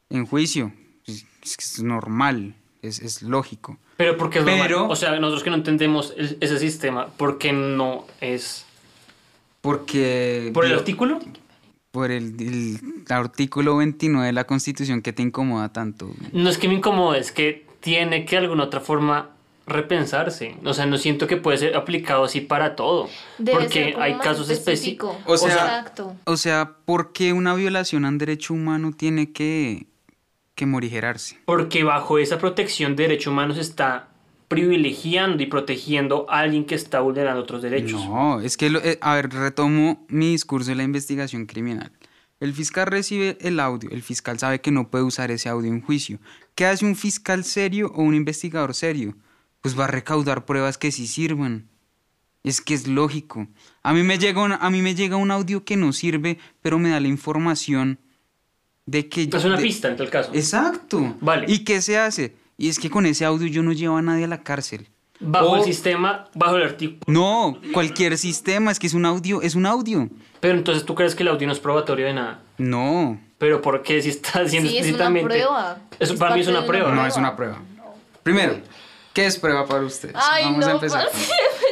[0.09, 0.73] en juicio.
[1.07, 3.77] Es, es normal, es, es lógico.
[3.95, 4.91] Pero porque es Pero- normal.
[4.91, 8.65] O sea, nosotros que no entendemos el- ese sistema, ¿por qué no es
[9.61, 10.51] Porque...
[10.53, 11.19] por el artículo?
[11.91, 16.09] Por el, el artículo 29 de la Constitución que te incomoda tanto.
[16.31, 19.31] No es que me incomode, es que tiene que de alguna otra forma
[19.67, 20.55] repensarse.
[20.63, 23.09] O sea, no siento que puede ser aplicado así para todo.
[23.37, 25.11] Debe porque ser como hay más casos específicos.
[25.17, 25.33] específico.
[25.33, 26.15] O sea- Exacto.
[26.25, 29.87] O sea, ¿por qué una violación a un derecho humano tiene que,
[30.55, 31.37] que morigerarse?
[31.45, 34.07] Porque bajo esa protección de derechos humanos está
[34.51, 38.05] privilegiando y protegiendo a alguien que está vulnerando otros derechos.
[38.05, 41.91] No, es que, lo- eh, a ver, retomo mi discurso de la investigación criminal.
[42.39, 45.81] El fiscal recibe el audio, el fiscal sabe que no puede usar ese audio en
[45.81, 46.19] juicio.
[46.55, 49.15] ¿Qué hace un fiscal serio o un investigador serio?
[49.61, 51.67] Pues va a recaudar pruebas que sí sirvan.
[52.43, 53.47] Es que es lógico.
[53.83, 56.79] A mí me llega un, a mí me llega un audio que no sirve, pero
[56.79, 57.99] me da la información
[58.87, 59.29] de que...
[59.31, 60.31] Es una de- pista en tal caso.
[60.33, 61.15] Exacto.
[61.21, 61.45] Vale.
[61.47, 62.33] ¿Y qué se hace?
[62.61, 64.87] Y es que con ese audio yo no llevo a nadie a la cárcel.
[65.19, 67.01] Bajo O- el sistema, bajo el artículo.
[67.07, 70.09] No, cualquier sistema, es que es un audio, es un audio.
[70.39, 72.43] Pero entonces tú crees que el audio no es probatorio de nada.
[72.59, 75.27] No, Pero ¿por qué si está diciendo Sí, es una explícitamente?
[75.29, 75.79] prueba.
[75.99, 76.93] Eso Es para mí es una prueba.
[76.93, 77.57] no es una prueba.
[78.21, 78.57] Primero,
[79.13, 80.15] ¿qué es prueba para ustedes?
[80.15, 81.05] Ay, Vamos a no, empezar.
[81.11, 81.31] parce,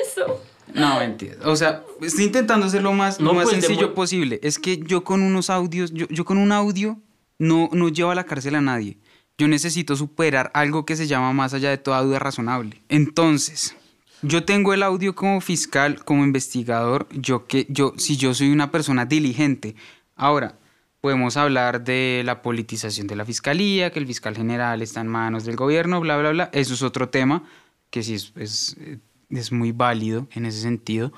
[0.09, 0.41] eso.
[0.73, 1.35] No, mentira.
[1.45, 4.39] O sea, estoy intentando ser lo más, No, lo más pues, sencillo posible.
[4.41, 6.97] Es que yo con unos audios, yo, yo con un audio
[7.37, 8.97] no, no llevo a la cárcel a nadie.
[9.39, 12.81] Yo necesito superar algo que se llama más allá de toda duda razonable.
[12.89, 13.73] Entonces,
[14.21, 18.69] yo tengo el audio como fiscal, como investigador, yo que yo si yo soy una
[18.69, 19.75] persona diligente.
[20.17, 20.59] Ahora,
[20.99, 25.45] podemos hablar de la politización de la fiscalía, que el fiscal general está en manos
[25.45, 26.49] del gobierno, bla bla bla.
[26.51, 27.43] Eso es otro tema
[27.89, 28.75] que sí es, es,
[29.29, 31.13] es muy válido en ese sentido.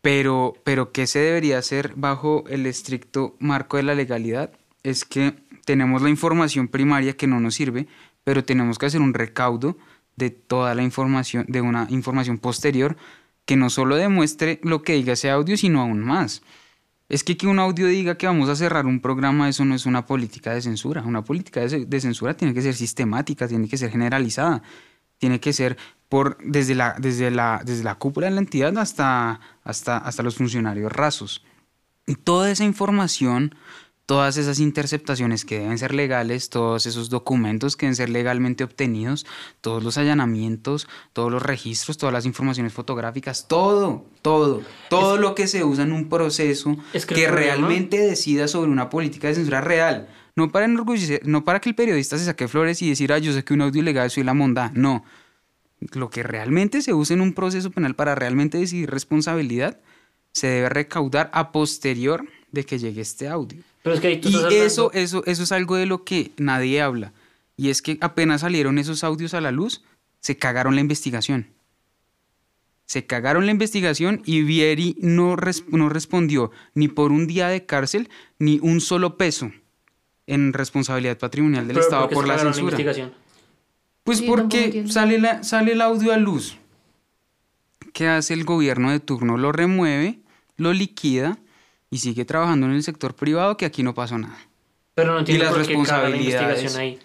[0.00, 4.50] Pero, pero ¿qué se debería hacer bajo el estricto marco de la legalidad?
[4.82, 5.34] Es que
[5.68, 7.88] tenemos la información primaria que no nos sirve,
[8.24, 9.76] pero tenemos que hacer un recaudo
[10.16, 12.96] de toda la información, de una información posterior
[13.44, 16.40] que no solo demuestre lo que diga ese audio, sino aún más.
[17.10, 19.84] Es que que un audio diga que vamos a cerrar un programa, eso no es
[19.84, 21.02] una política de censura.
[21.02, 24.62] Una política de, censura tiene que ser sistemática, tiene que ser generalizada,
[25.18, 25.76] tiene que ser
[26.08, 30.36] por desde la, desde la, desde la cúpula de la entidad hasta, hasta, hasta los
[30.36, 31.44] funcionarios rasos.
[32.06, 33.54] Y toda esa información,
[34.08, 39.26] todas esas interceptaciones que deben ser legales, todos esos documentos que deben ser legalmente obtenidos,
[39.60, 45.46] todos los allanamientos, todos los registros, todas las informaciones fotográficas, todo, todo, todo lo que
[45.46, 50.08] se usa en un proceso Es que realmente decida sobre una política de censura real.
[50.36, 53.34] No para enorgullecer, no para que el periodista se saque flores y decir, ah, yo
[53.34, 54.72] sé que un audio ilegal soy la monda.
[54.74, 55.04] No.
[55.92, 59.80] Lo que realmente se usa en un proceso penal para realmente decidir responsabilidad
[60.32, 63.62] se debe recaudar a posterior de que llegue este audio.
[63.82, 66.32] Pero es que ahí tú Y estás eso, eso, eso es algo de lo que
[66.36, 67.12] nadie habla.
[67.56, 69.82] Y es que apenas salieron esos audios a la luz,
[70.20, 71.48] se cagaron la investigación.
[72.86, 77.66] Se cagaron la investigación y Vieri no, res- no respondió ni por un día de
[77.66, 79.52] cárcel ni un solo peso
[80.26, 82.72] en responsabilidad patrimonial del Pero Estado ¿por qué por se la cagaron censura.
[82.80, 83.14] investigación?
[84.04, 86.56] Pues Sí, porque sale, la, sale el audio a luz.
[87.92, 89.36] ¿Qué hace el gobierno de turno?
[89.36, 90.20] Lo remueve,
[90.56, 91.38] lo liquida
[91.90, 94.38] y sigue trabajando en el sector privado que aquí no pasó nada.
[94.94, 96.62] Pero no entiendo las por qué caga la responsabilidades.
[96.62, 96.98] investigación ahí.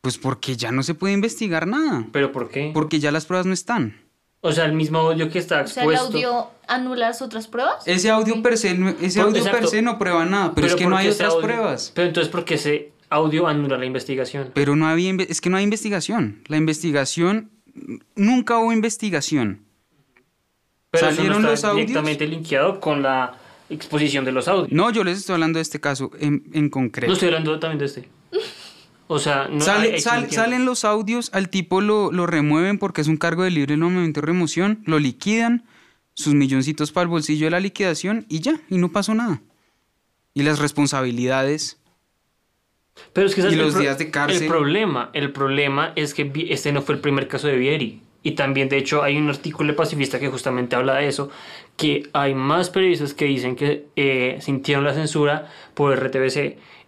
[0.00, 2.06] Pues porque ya no se puede investigar nada.
[2.12, 2.70] ¿Pero por qué?
[2.72, 4.00] Porque ya las pruebas no están.
[4.40, 6.16] O sea, el mismo audio que está O sea, el expuesto.
[6.16, 7.86] audio anula las otras pruebas.
[7.86, 9.68] Ese audio per se, no- ese Por- audio per exacto.
[9.68, 11.92] se no prueba nada, pero, es que ¿por no hay otras audio- pruebas.
[11.94, 14.50] Pero entonces, ¿por qué ese audio anula la investigación?
[14.54, 16.40] Pero no había, es que no hay investigación.
[16.46, 17.50] La investigación,
[18.16, 19.60] nunca hubo investigación.
[20.90, 21.88] Pero eso ¿Salieron no los está audios?
[21.88, 23.34] directamente linkeado con la
[23.70, 24.72] exposición de los audios.
[24.72, 27.06] No, yo les estoy hablando de este caso en, en concreto.
[27.08, 28.08] No estoy hablando también de este.
[29.06, 30.44] O sea, no Sale- sal- entiendo.
[30.44, 34.20] salen los audios, al tipo lo, lo remueven porque es un cargo de libre nombramiento
[34.20, 35.64] y remoción, lo liquidan,
[36.14, 39.40] sus milloncitos para el bolsillo de la liquidación y ya, y no pasó nada.
[40.34, 41.80] Y las responsabilidades,
[43.12, 44.42] Pero es que ¿sabes y los días de cárcel.
[44.42, 48.02] El problema, el problema es que este no fue el primer caso de Vieri.
[48.22, 51.30] y también de hecho hay un artículo de pacifista que justamente habla de eso,
[51.80, 56.36] que hay más periodistas que dicen que eh, sintieron la censura por RTBC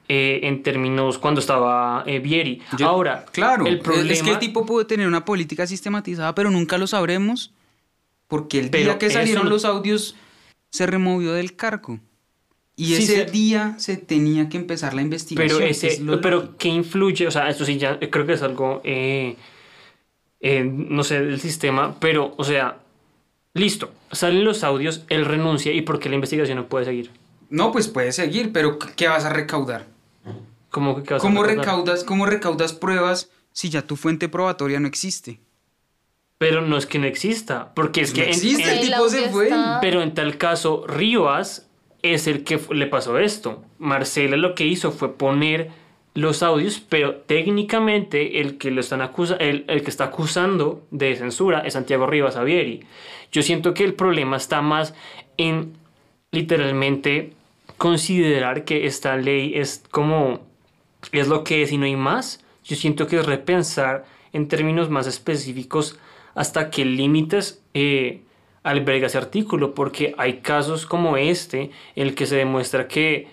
[0.09, 2.61] eh, en términos cuando estaba eh, Vieri.
[2.77, 4.13] Yo- Ahora, claro, el problema...
[4.13, 7.53] es que el tipo pudo tener una política sistematizada, pero nunca lo sabremos,
[8.29, 10.15] porque el Pero día que salieron los audios
[10.71, 11.99] se removió del cargo.
[12.77, 15.59] Y Sí, ese se- día se tenía que empezar la investigación.
[15.59, 16.57] Pero, ese, pero.
[16.59, 17.27] ¿qué influye?
[17.27, 19.37] O sea, esto sí ya creo que es algo, eh,
[20.65, 22.79] no sé, del sistema, pero, o sea,
[23.55, 27.11] listo, salen los audios, él renuncia y ¿por qué la investigación no puede seguir?
[27.51, 29.87] No, pues puede seguir, pero ¿qué vas a recaudar?
[30.71, 31.67] ¿Cómo, que qué vas a ¿Cómo recaudar?
[31.67, 35.41] recaudas, ¿Cómo recaudas pruebas si ya tu fuente probatoria no existe?
[36.39, 38.23] Pero no es que no exista, porque es que...
[38.23, 39.45] No en- existe, en- el El tipo se fue.
[39.45, 41.69] está- pero en tal caso, Rivas
[42.03, 43.63] es el que le pasó esto.
[43.79, 45.71] Marcela lo que hizo fue poner
[46.15, 49.01] los audios, pero técnicamente el que lo están
[49.39, 52.81] el, el que está acusando de censura es Santiago Rivas Avieri.
[53.31, 54.95] Yo siento que el problema está más
[55.39, 55.73] en
[56.31, 57.33] literalmente
[57.79, 60.41] considerar que esta ley es como
[61.11, 62.45] es lo que es y no hay más.
[62.65, 65.99] Yo siento que es repensar en términos más específicos
[66.35, 68.23] hasta qué límites eh,
[68.63, 73.29] alberga ese artículo, porque hay casos como este en el que se demuestra que,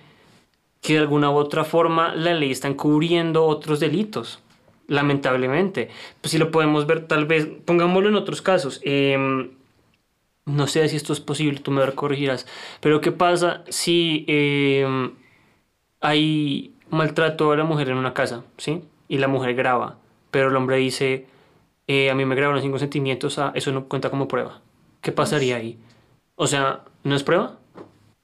[0.81, 4.39] que de alguna u otra forma la ley está encubriendo otros delitos,
[4.87, 5.89] lamentablemente.
[6.21, 8.81] Pues si lo podemos ver, tal vez, pongámoslo en otros casos.
[8.83, 9.51] em,
[10.45, 12.47] no sé si esto es posible, tú me corregirás,
[12.81, 15.13] pero ¿qué pasa si em,
[16.01, 18.83] hay maltrato a la mujer en una casa, ¿sí?
[19.07, 19.99] Y la mujer graba,
[20.31, 21.27] pero el hombre dice,
[21.87, 24.61] eh, a mí me grabaron sin consentimientos, ah, eso no cuenta como prueba.
[25.01, 25.79] ¿Qué pasaría ahí?
[26.35, 27.58] O sea, ¿no es prueba?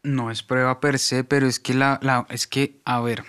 [0.06, 3.24] No es prueba per se, pero es que la, la- es que, a ver.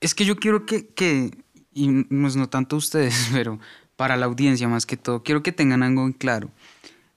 [0.00, 1.30] Es que yo quiero que, que,
[1.72, 3.58] y pues no tanto ustedes, pero
[3.96, 6.50] para la audiencia más que todo, quiero que tengan algo en claro.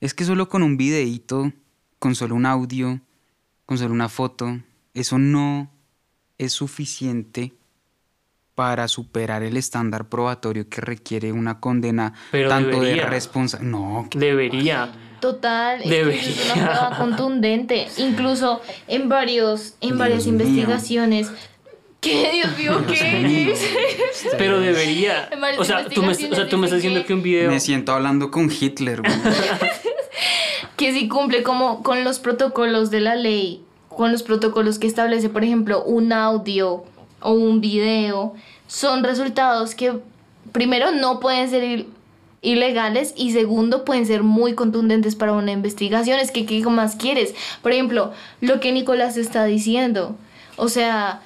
[0.00, 1.52] Es que solo con un videíto,
[1.98, 3.00] con solo un audio,
[3.66, 4.58] con solo una foto,
[4.94, 5.70] eso no
[6.38, 7.52] es suficiente
[8.54, 13.04] para superar el estándar probatorio que requiere una condena Pero tanto debería.
[13.04, 13.70] de responsabilidad.
[13.78, 14.92] No, Debería.
[15.20, 16.54] Total, eso es una Debería.
[16.54, 17.88] prueba contundente.
[17.98, 20.44] Incluso en varios, en varias Dios mío.
[20.46, 21.30] investigaciones.
[22.00, 22.30] ¿Qué?
[22.32, 23.54] Dios mío, ¿qué?
[24.38, 25.28] Pero debería.
[25.58, 27.50] O sea, tú me, o sea, tú me estás diciendo que un video...
[27.50, 29.02] me siento hablando con Hitler.
[29.02, 29.12] güey.
[30.76, 35.28] que si cumple como con los protocolos de la ley, con los protocolos que establece,
[35.28, 36.84] por ejemplo, un audio
[37.20, 38.32] o un video,
[38.66, 39.92] son resultados que
[40.52, 41.84] primero no pueden ser
[42.42, 46.18] ilegales y segundo pueden ser muy contundentes para una investigación.
[46.18, 47.34] Es que ¿qué más quieres?
[47.62, 50.16] Por ejemplo, lo que Nicolás está diciendo.
[50.56, 51.22] O sea,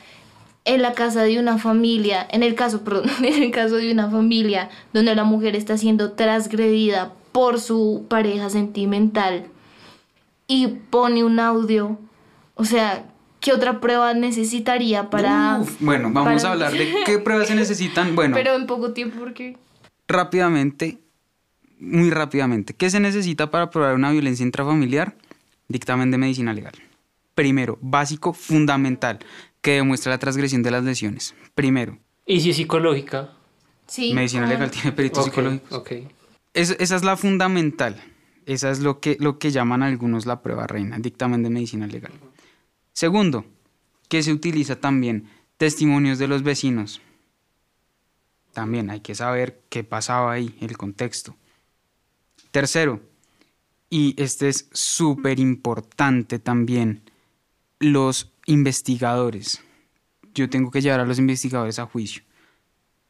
[0.64, 4.10] en la casa de una familia, en el caso, perdón, en el caso de una
[4.10, 9.46] familia donde la mujer está siendo transgredida por su pareja sentimental
[10.46, 11.98] y pone un audio,
[12.54, 13.06] o sea,
[13.40, 15.58] ¿qué otra prueba necesitaría para...
[15.60, 18.14] Uf, bueno, vamos para- a hablar de qué pruebas se necesitan.
[18.14, 19.56] Bueno, Pero en poco tiempo, porque...
[20.06, 20.98] rápidamente,
[21.78, 22.74] muy rápidamente.
[22.74, 25.16] ¿Qué se necesita para probar una violencia intrafamiliar?
[25.68, 26.74] Dictamen de medicina legal.
[27.34, 29.18] Primero, básico, fundamental,
[29.60, 31.34] que demuestra la transgresión de las lesiones.
[31.54, 33.32] Primero, ¿Y si es psicológica?
[33.86, 34.14] Sí.
[34.14, 35.72] medicina ah, legal tiene peritos psicológicos.
[35.72, 35.92] ok.
[36.54, 38.02] Es- esa es la fundamental.
[38.46, 42.12] Esa es lo que, lo que llaman algunos la prueba reina, dictamen de medicina legal.
[42.92, 43.44] Segundo,
[44.08, 47.00] que se utiliza también testimonios de los vecinos.
[48.52, 51.36] También hay que saber qué pasaba ahí, el contexto.
[52.54, 53.00] Tercero,
[53.90, 57.02] y este es súper importante también,
[57.80, 59.60] los investigadores.
[60.36, 62.22] Yo tengo que llevar a los investigadores a juicio.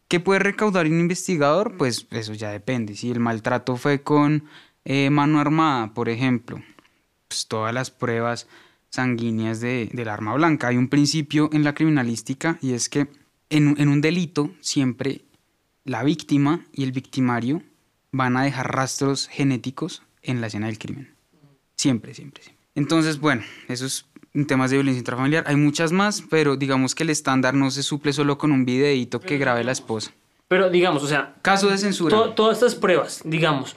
[0.08, 1.76] ¿Qué puede recaudar un investigador?
[1.76, 2.94] Pues eso ya depende.
[2.96, 4.44] Si el maltrato fue con
[4.86, 6.62] eh, mano armada, por ejemplo,
[7.28, 8.48] pues todas las pruebas
[8.88, 10.68] sanguíneas de- del arma blanca.
[10.68, 13.08] Hay un principio en la criminalística y es que
[13.50, 15.26] en, en un delito siempre
[15.84, 17.62] la víctima y el victimario
[18.16, 21.12] van a dejar rastros genéticos en la escena del crimen.
[21.76, 22.62] Siempre, siempre, siempre.
[22.76, 25.44] Entonces, bueno, eso es en temas de violencia intrafamiliar.
[25.48, 29.20] Hay muchas más, pero digamos que el estándar no se suple solo con un videíto
[29.20, 30.12] que grabe la esposa.
[30.48, 32.16] Pero digamos, o sea, Caso de censura.
[32.16, 33.76] to- todas estas pruebas, digamos,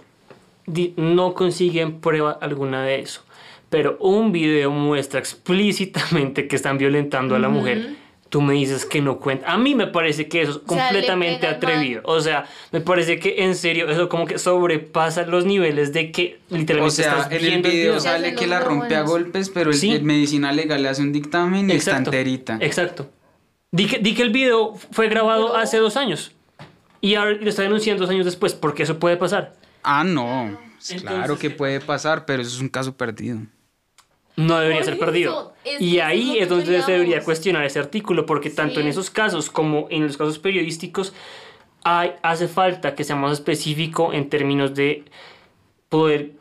[0.68, 3.24] di- no consiguen prueba alguna de eso.
[3.70, 7.96] Pero un video muestra explícitamente que están violentando a la mujer.
[8.30, 9.52] Tú me dices que no cuenta.
[9.52, 12.02] A mí me parece que eso es O sea, le completamente atrevido.
[12.04, 16.40] O sea, me parece que en serio eso como que sobrepasa los niveles de que
[16.50, 18.00] literalmente O sea, estás en el video video.
[18.02, 19.92] sale que la rompe a golpes, pero el, Sí.
[19.94, 22.58] el medicina legal le hace un dictamen y está enterita.
[22.60, 23.10] Exacto.
[23.72, 26.34] Di que, di que el video fue grabado Pero- hace dos años.
[27.00, 29.54] y ahora lo está denunciando dos años después, porque eso puede pasar.
[29.84, 30.58] Ah, no.
[31.00, 33.40] claro Entonces, que puede pasar, pero eso es un caso perdido.
[34.38, 35.54] No debería ser perdido.
[35.66, 38.82] es Y ahí es donde se debería cuestionar ese artículo, porque tanto Sí.
[38.82, 41.12] en esos casos como en los casos periodísticos
[41.84, 45.04] hay, hace falta que sea más específico en términos de
[45.90, 46.32] poder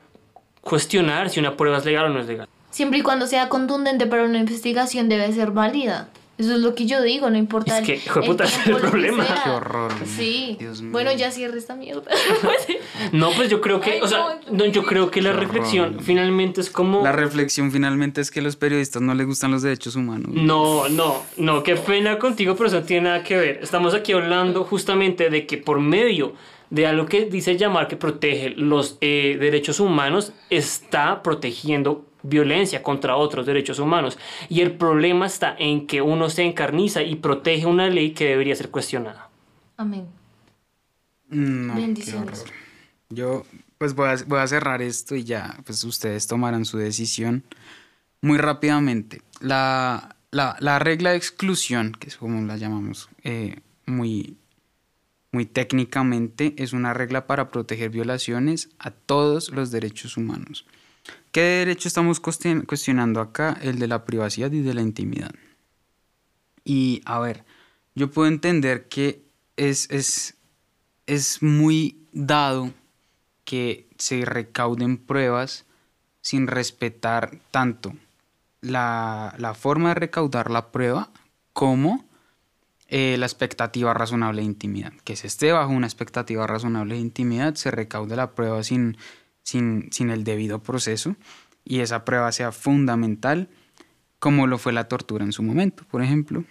[0.60, 2.48] cuestionar si una prueba es legal o no es legal.
[2.70, 6.08] Siempre y cuando sea contundente para una investigación debe ser válida.
[6.38, 7.78] Eso es lo que yo digo, no importa.
[7.78, 9.24] Es que, el- hijo de puta, ese es el problema.
[9.24, 9.42] sea.
[9.44, 9.92] Qué horror.
[10.04, 10.56] Sí.
[10.60, 10.92] Dios mío.
[10.92, 12.02] Bueno, ya cierre esta mierda.
[13.12, 15.90] No, pues yo creo que, Ay, o sea, no, no, yo creo que la reflexión
[15.90, 16.02] horror.
[16.02, 17.02] finalmente es como...
[17.02, 20.30] La reflexión finalmente es que a los periodistas no les gustan los derechos humanos.
[20.32, 23.60] No, no, no, qué pena contigo, pero eso no tiene nada que ver.
[23.62, 26.32] Estamos aquí hablando justamente de que por medio
[26.70, 33.16] de algo que dice llamar que protege los eh, derechos humanos, está protegiendo violencia contra
[33.16, 34.18] otros derechos humanos.
[34.48, 38.56] Y el problema está en que uno se encarniza y protege una ley que debería
[38.56, 39.28] ser cuestionada.
[39.76, 40.06] Amén.
[41.28, 42.44] No, Bendiciones.
[43.08, 43.44] Yo
[43.78, 47.44] pues voy a, voy a cerrar esto y ya pues ustedes tomarán su decisión
[48.20, 49.22] muy rápidamente.
[49.40, 54.36] La, la, la regla de exclusión, que es como la llamamos eh, muy,
[55.30, 60.66] muy técnicamente, es una regla para proteger violaciones a todos los derechos humanos.
[61.36, 63.58] ¿Qué derecho estamos cuestion- cuestionando acá?
[63.60, 65.32] El de la privacidad y de la intimidad.
[66.64, 67.44] Y a ver,
[67.94, 69.22] yo puedo entender que
[69.58, 70.38] es, es,
[71.06, 72.72] es muy dado
[73.44, 75.66] que se recauden pruebas
[76.22, 77.92] sin respetar tanto
[78.62, 81.10] la, la forma de recaudar la prueba
[81.52, 82.06] como
[82.88, 84.94] eh, la expectativa razonable de intimidad.
[85.04, 88.96] Que se esté bajo una expectativa razonable de intimidad, se recaude la prueba sin,
[89.46, 91.14] sin, sin el debido proceso
[91.64, 93.48] y esa prueba sea fundamental,
[94.18, 96.44] como lo fue la tortura en su momento, por ejemplo,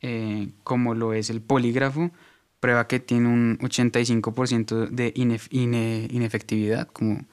[0.00, 2.12] eh, como lo es el polígrafo,
[2.60, 7.26] prueba que tiene un 85% de inef- ine- inefectividad, como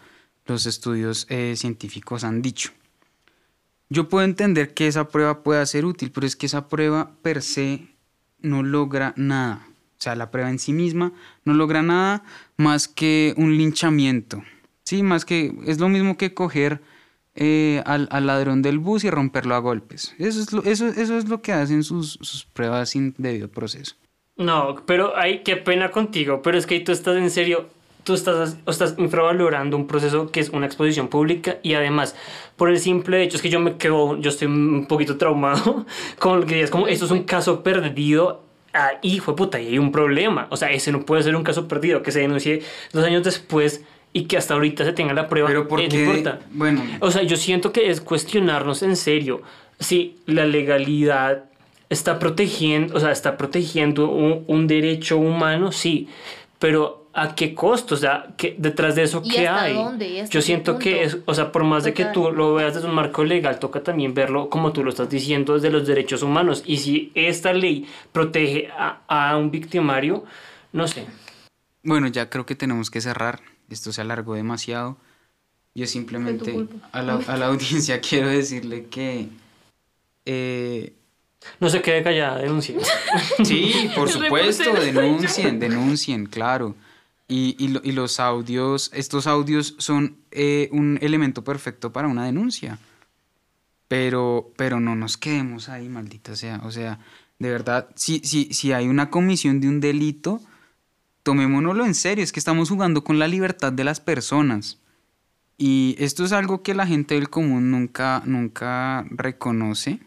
[0.48, 2.72] los estudios eh, científicos han dicho.
[3.90, 7.42] Yo puedo entender que esa prueba pueda ser útil, pero es que esa prueba per
[7.44, 7.88] se
[8.40, 9.68] no logra nada.
[9.68, 11.14] O sea, la prueba en sí misma
[11.46, 12.24] no logra nada
[12.58, 14.44] más que un linchamiento.
[14.94, 16.80] Sí, más que es lo mismo que coger
[17.34, 20.14] eh, al, ladrón del bus y romperlo a golpes.
[20.20, 23.96] Eso es lo, eso, eso es lo que hacen sus, sus pruebas sin debido proceso.
[24.38, 27.70] No, pero ay, qué pena contigo, pero es que tú estás en serio,
[28.04, 32.16] tú estás, estás infravalorando un proceso que es una exposición pública y además,
[32.56, 35.88] por el simple hecho, es que yo me quedo, yo estoy un poquito traumado
[36.20, 38.44] con lo que digas, como esto es un caso perdido,
[38.76, 41.44] ah, hijo de puta, y hay un problema, o sea, ese no puede ser un
[41.44, 43.84] caso perdido, que se denuncie dos años después
[44.14, 46.00] y que hasta ahorita se tenga la prueba, Pero ¿por eh, no qué?
[46.02, 46.40] importa.
[46.52, 49.42] Bueno, O sea, yo siento que es cuestionarnos en serio
[49.80, 51.46] si la legalidad
[51.90, 56.08] está protegiendo, o sea, está protegiendo un, un derecho humano, sí,
[56.60, 57.96] pero ¿a qué costo?
[57.96, 59.74] O sea, ¿qué- detrás de eso, ¿Y ¿qué hasta hay?
[59.76, 60.08] dónde?
[60.08, 62.54] ¿Y hasta Yo qué siento que es, o sea, por más de que tú lo
[62.56, 65.86] veas desde un marco legal, toca también verlo como tú lo estás diciendo desde los
[65.86, 66.64] derechos humanos.
[66.66, 70.24] Y si esta ley protege a, a un victimario,
[70.72, 71.06] no sé.
[71.84, 73.42] Bueno, ya creo que tenemos que cerrar.
[73.70, 74.98] Esto se alargó demasiado.
[75.76, 79.30] Yo simplemente a la, a la audiencia quiero decirle que...
[80.26, 80.94] eh,
[81.60, 82.78] No se quede callada, denuncie.
[83.44, 86.76] sí, por supuesto, denuncien, denuncien, claro.
[87.28, 92.78] Y, y los audios, estos audios son eh, un elemento perfecto para una denuncia.
[93.88, 96.62] Pero, pero no nos quedemos ahí, maldita sea.
[96.64, 97.00] O sea,
[97.40, 100.42] de verdad, si, si, si hay una comisión de un delito,
[101.24, 104.80] tomémonoslo en serio, es que estamos jugando con la libertad de las personas.
[105.58, 110.00] Y esto es algo que la gente del común nunca, nunca reconoce,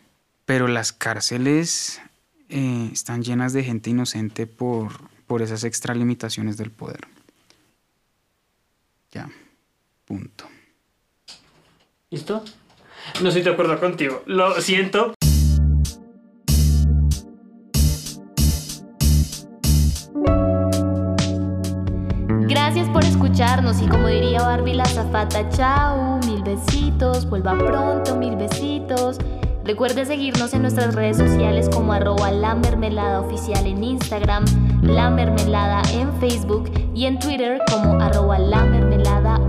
[0.45, 2.01] pero las cárceles
[2.49, 4.93] eh, están llenas de gente inocente por,
[5.27, 7.01] por esas extralimitaciones del poder.
[9.13, 9.31] Ya,
[10.05, 10.47] punto.
[12.11, 12.45] ¿Listo?
[13.23, 14.23] No estoy de acuerdo contigo.
[14.27, 15.15] Lo siento.
[22.97, 29.19] Por escucharnos y como diría Barbie la zafata, chao, mil besitos, vuelva pronto, mil besitos.
[29.65, 34.47] Recuerde seguirnos en nuestras redes sociales como arroba la mermelada oficial en Instagram,
[34.81, 39.43] la mermelada en Facebook y en Twitter como arroba la mermelada